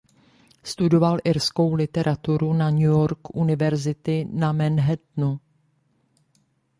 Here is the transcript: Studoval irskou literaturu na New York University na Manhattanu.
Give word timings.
Studoval 0.63 1.17
irskou 1.23 1.73
literaturu 1.73 2.53
na 2.53 2.69
New 2.69 2.81
York 2.89 3.35
University 3.35 4.25
na 4.33 4.51
Manhattanu. 4.51 5.39